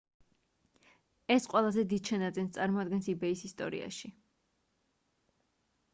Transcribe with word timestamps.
ეს 1.35 1.45
ყველაზე 1.51 1.83
დიდ 1.91 2.11
შენაძენს 2.13 2.57
წარმოადგენს 2.57 3.11
ebay-ის 3.15 3.47
ისტორიაში 3.51 4.15